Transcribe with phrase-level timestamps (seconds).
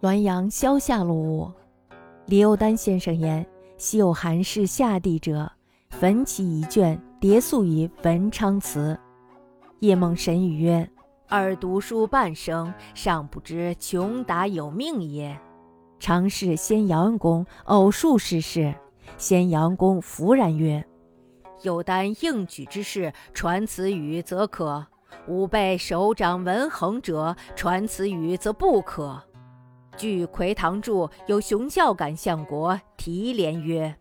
[0.00, 1.52] 滦阳萧下路屋，
[2.26, 3.44] 李幼丹先生言：
[3.76, 5.50] 昔有寒士下地者，
[5.90, 8.96] 焚其一卷，叠宿于文昌祠。
[9.80, 10.88] 夜梦神语曰
[11.26, 15.36] ：“尔读书半生，尚不知穷达有命也。”
[15.98, 18.72] 常是先姚安公偶数世事，
[19.16, 20.86] 先姚安公弗然曰
[21.62, 24.86] ：“有丹应举之事，传此语则可；
[25.26, 29.20] 吾辈首长文衡者，传此语则不可。”
[29.98, 33.96] 据《葵堂注》有雄孝感相国题联曰：“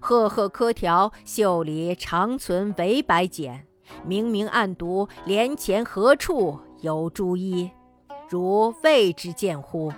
[0.00, 3.66] 赫赫科条，袖里长存为白简。
[4.06, 7.70] 明明暗读，帘前何处有朱衣？
[8.30, 9.92] 如未之见乎？”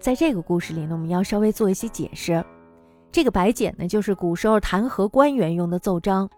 [0.00, 2.42] 在这个故事里呢，我们要稍微做一些解释。
[3.12, 6.28] 这个白简呢，就是古时候弹劾官员用的奏章。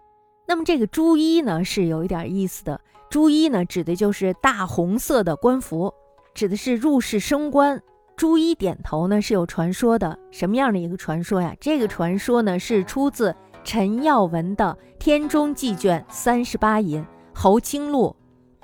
[0.45, 2.81] 那么这个朱衣呢，是有一点意思的。
[3.09, 5.91] 朱衣呢，指的就是大红色的官服。
[6.35, 7.81] 指的是入仕升官，
[8.17, 11.55] 朱衣点头呢是有传说的，什么样的一个传说呀？
[11.61, 17.01] 这个传说呢是出自陈耀文的《天中记卷三十八引·
[17.33, 18.13] 侯清录》。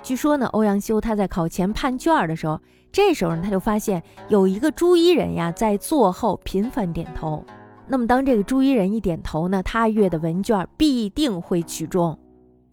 [0.06, 2.60] 据说呢，欧阳修他在考前判卷的时候，
[2.92, 7.42] 这时候呢他就发现有一个朱衣人呀在座后频繁点头。
[7.86, 12.18] 那么当这个朱衣人一点头呢，他阅的文卷必定会取中。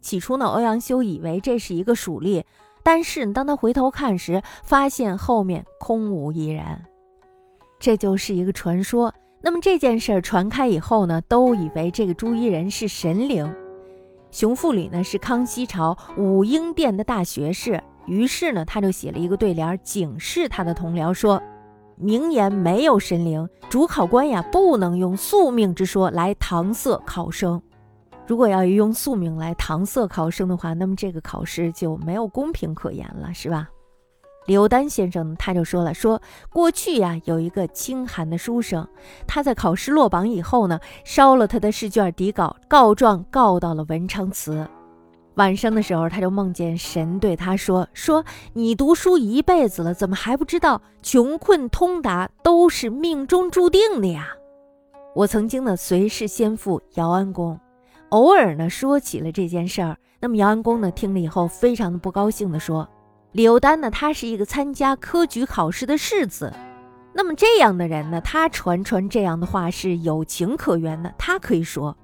[0.02, 2.44] 起初呢，欧阳修以为这是一个属例。
[2.92, 6.64] 但是当他回头看时，发现后面空无一人，
[7.78, 9.14] 这就是一个传说。
[9.40, 13.48] 那么这件事儿传开以后呢，都以为这个朱衣人是神灵。
[14.32, 21.40] 熊复礼呢是康熙朝武英殿的大学士，于是呢他就写了一个对联，警示他的同僚说
[21.94, 27.62] ：“明言没有神灵，主考官呀不能用宿命之说来搪塞考生。”
[28.30, 33.68] 如果要用宿命来搪塞考生的话，那么这个考试就没有公平可言了，是吧？
[34.46, 38.86] 刘丹先生他就说了，说过去呀有一个清寒的书生，
[39.26, 44.64] 他在考试落榜以后呢，烧了他的试卷底稿，告状告到了文昌祠。
[45.34, 54.28] 晚上的时候，他就梦见神对他说：“说你读书一辈子了，怎么还不知道穷困通达都是命中注定的呀？”
[55.16, 57.58] 我曾经的随侍先父姚安公。
[58.10, 62.88] 偶尔呢说起了这件事儿，那么姚安公呢听了以后非常的不高兴的说
[63.30, 66.52] ：“李幼丹呢他是一个参加科举考试的士子，
[67.12, 71.96] 那么这样的人呢他传传这样的话是有情可原的，他可以说。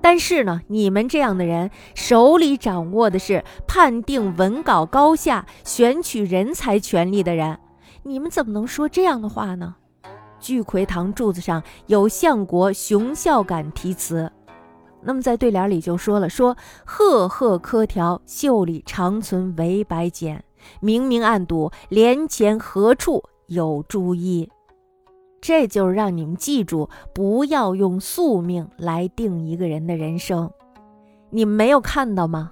[0.00, 7.58] 但是呢你们这样的人手里掌握的是判定文稿高下、选取人才权力的人，
[8.02, 9.74] 你们怎么能说这样的话呢？”
[10.40, 14.32] 聚奎堂柱子上有相国熊孝感题词。
[15.02, 20.44] 那么在对联里就说了，说赫赫科条，袖里长存为白简。
[20.80, 24.48] 明明暗赌，帘前何处有朱衣？
[25.40, 30.50] 这就是让你们记住，不要用宿命来定一个人的人生。
[31.30, 32.50] 你们没有看到吗？